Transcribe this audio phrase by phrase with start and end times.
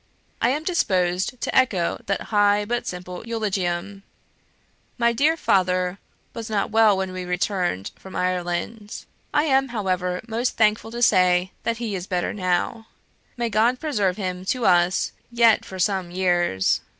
[0.41, 4.01] I am disposed to echo that high but simple eulogium....
[4.97, 5.99] My dear father
[6.33, 9.05] was not well when we returned from Ireland.
[9.31, 12.87] I am, however, most thankful to say that he is better now.
[13.37, 16.81] May God preserve him to us yet for some years!